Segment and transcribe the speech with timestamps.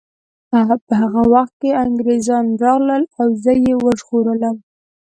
[0.87, 4.55] په هغه وخت کې انګریزان راغلل او زه یې وژغورلم